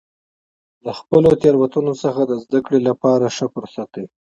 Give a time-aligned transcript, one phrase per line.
[0.83, 4.05] د خپلو تیروتنو څخه د زده کړې لپاره ښه فرصت دی.